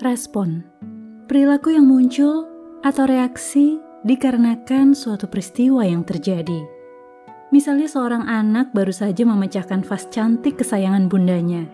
[0.00, 0.64] Respon
[1.28, 2.48] perilaku yang muncul
[2.80, 6.60] atau reaksi dikarenakan suatu peristiwa yang terjadi.
[7.52, 11.68] Misalnya seorang anak baru saja memecahkan vas cantik kesayangan bundanya.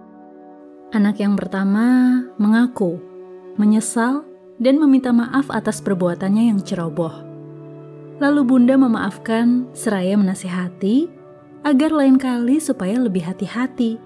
[0.95, 2.99] Anak yang pertama mengaku,
[3.55, 4.23] menyesal,
[4.59, 7.15] dan meminta maaf atas perbuatannya yang ceroboh.
[8.19, 11.07] Lalu bunda memaafkan seraya menasihati
[11.63, 13.99] agar lain kali supaya lebih hati-hati.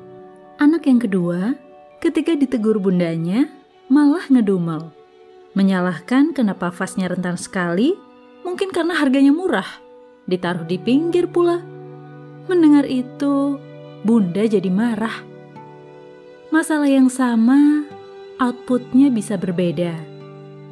[0.60, 1.56] Anak yang kedua,
[2.04, 3.48] ketika ditegur bundanya,
[3.92, 4.88] malah ngedumel.
[5.52, 7.92] Menyalahkan kenapa vasnya rentan sekali,
[8.40, 9.68] mungkin karena harganya murah
[10.24, 11.60] ditaruh di pinggir pula.
[12.48, 13.60] Mendengar itu,
[14.00, 15.20] Bunda jadi marah.
[16.48, 17.84] Masalah yang sama,
[18.40, 19.92] outputnya bisa berbeda,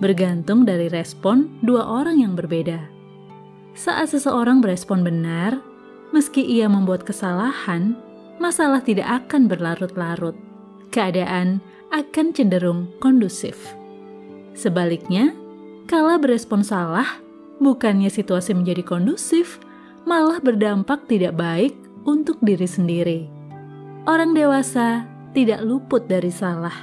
[0.01, 2.89] bergantung dari respon dua orang yang berbeda.
[3.77, 5.61] Saat seseorang berespon benar,
[6.11, 7.95] meski ia membuat kesalahan,
[8.41, 10.35] masalah tidak akan berlarut-larut.
[10.91, 13.59] Keadaan akan cenderung kondusif.
[14.55, 15.35] Sebaliknya,
[15.91, 17.19] kala berespon salah,
[17.59, 19.59] bukannya situasi menjadi kondusif,
[20.07, 21.75] malah berdampak tidak baik
[22.07, 23.21] untuk diri sendiri.
[24.07, 26.75] Orang dewasa tidak luput dari salah,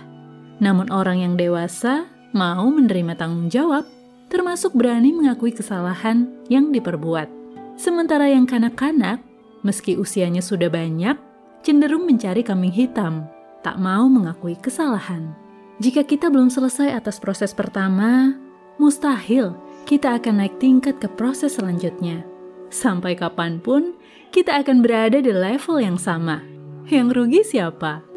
[0.59, 3.87] namun orang yang dewasa mau menerima tanggung jawab,
[4.27, 7.31] termasuk berani mengakui kesalahan yang diperbuat.
[7.79, 9.23] Sementara yang kanak-kanak,
[9.63, 11.15] meski usianya sudah banyak,
[11.63, 13.29] cenderung mencari kambing hitam,
[13.67, 15.35] tak mau mengakui kesalahan.
[15.83, 18.31] Jika kita belum selesai atas proses pertama,
[18.79, 22.23] mustahil kita akan naik tingkat ke proses selanjutnya.
[22.71, 23.91] Sampai kapan pun,
[24.31, 26.39] kita akan berada di level yang sama.
[26.87, 28.07] Yang rugi siapa?